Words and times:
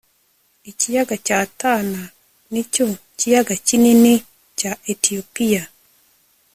ikiyaga 0.71 1.15
cya 1.25 1.39
tana 1.59 2.01
nicyo 2.51 2.85
kiyaga 3.17 3.55
kinini 3.67 4.13
cya 4.59 4.71
etiyopiya 4.91 5.63